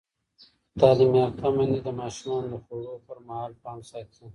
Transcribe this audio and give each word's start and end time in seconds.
تعلیم 0.79 1.11
یافته 1.19 1.47
میندې 1.55 1.79
د 1.83 1.89
ماشومانو 1.99 2.47
د 2.53 2.55
خوړو 2.63 2.93
پر 3.07 3.17
مهال 3.27 3.51
پام 3.63 3.79
ساتي. 3.89 4.25